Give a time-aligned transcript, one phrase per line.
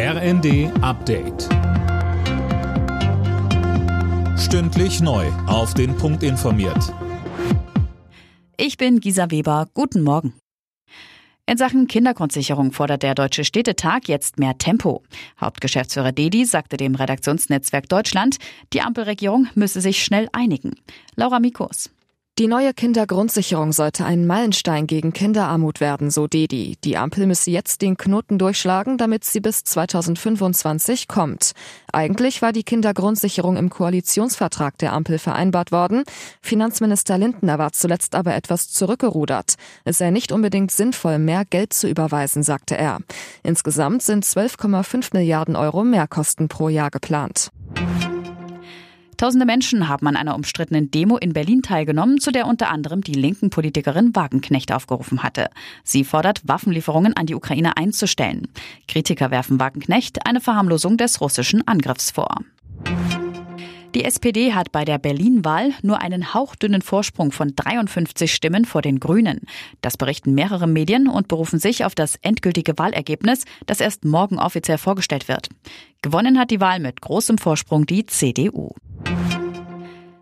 [0.00, 1.48] RND Update.
[4.38, 5.26] Stündlich neu.
[5.48, 6.94] Auf den Punkt informiert.
[8.56, 9.66] Ich bin Gisa Weber.
[9.74, 10.34] Guten Morgen.
[11.46, 15.02] In Sachen Kindergrundsicherung fordert der Deutsche Städtetag jetzt mehr Tempo.
[15.40, 18.36] Hauptgeschäftsführer Dedi sagte dem Redaktionsnetzwerk Deutschland,
[18.72, 20.76] die Ampelregierung müsse sich schnell einigen.
[21.16, 21.90] Laura Mikos.
[22.38, 26.78] Die neue Kindergrundsicherung sollte ein Meilenstein gegen Kinderarmut werden, so Dedi.
[26.84, 31.50] Die Ampel müsse jetzt den Knoten durchschlagen, damit sie bis 2025 kommt.
[31.92, 36.04] Eigentlich war die Kindergrundsicherung im Koalitionsvertrag der Ampel vereinbart worden.
[36.40, 39.54] Finanzminister Lindner war zuletzt aber etwas zurückgerudert.
[39.84, 42.98] Es sei nicht unbedingt sinnvoll, mehr Geld zu überweisen, sagte er.
[43.42, 47.50] Insgesamt sind 12,5 Milliarden Euro Mehrkosten pro Jahr geplant.
[49.18, 53.14] Tausende Menschen haben an einer umstrittenen Demo in Berlin teilgenommen, zu der unter anderem die
[53.14, 55.50] linken Politikerin Wagenknecht aufgerufen hatte.
[55.82, 58.46] Sie fordert, Waffenlieferungen an die Ukraine einzustellen.
[58.86, 62.28] Kritiker werfen Wagenknecht eine Verharmlosung des russischen Angriffs vor.
[63.96, 69.00] Die SPD hat bei der Berlin-Wahl nur einen hauchdünnen Vorsprung von 53 Stimmen vor den
[69.00, 69.40] Grünen.
[69.80, 74.78] Das berichten mehrere Medien und berufen sich auf das endgültige Wahlergebnis, das erst morgen offiziell
[74.78, 75.48] vorgestellt wird.
[76.02, 78.74] Gewonnen hat die Wahl mit großem Vorsprung die CDU.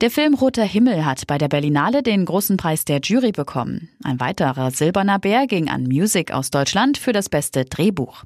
[0.00, 3.88] Der Film Roter Himmel hat bei der Berlinale den großen Preis der Jury bekommen.
[4.04, 8.22] Ein weiterer silberner Bär ging an Music aus Deutschland für das beste Drehbuch.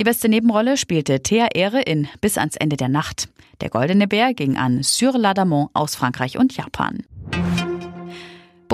[0.00, 3.28] Die beste Nebenrolle spielte Thea Ehre in Bis ans Ende der Nacht.
[3.60, 7.04] Der goldene Bär ging an Sur l'Adamant aus Frankreich und Japan.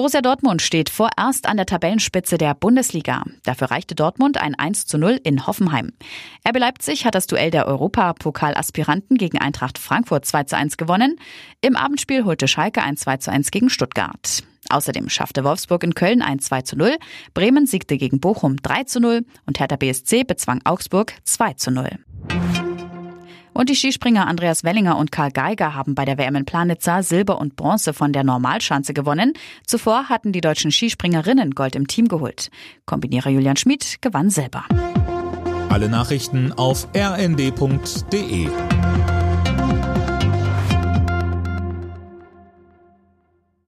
[0.09, 3.25] Borussia Dortmund steht vorerst an der Tabellenspitze der Bundesliga.
[3.42, 5.92] Dafür reichte Dortmund ein 1 zu 0 in Hoffenheim.
[6.48, 11.20] RB Leipzig hat das Duell der Europapokal-Aspiranten gegen Eintracht Frankfurt 2 zu 1 gewonnen.
[11.61, 14.45] Im Abendspiel holte Schalke ein 2 zu 1 gegen Stuttgart.
[14.70, 16.97] Außerdem schaffte Wolfsburg in Köln ein 2 zu 0,
[17.34, 21.98] Bremen siegte gegen Bochum 3 zu 0 und Hertha BSC bezwang Augsburg 2 zu 0.
[23.59, 27.41] Und die Skispringer Andreas Wellinger und Karl Geiger haben bei der WM in Planitza Silber
[27.41, 29.33] und Bronze von der Normalschanze gewonnen.
[29.67, 32.52] Zuvor hatten die deutschen Skispringerinnen Gold im Team geholt.
[32.86, 34.64] Kombinierer Julian Schmid gewann selber.
[35.70, 38.48] Alle Nachrichten auf rnd.de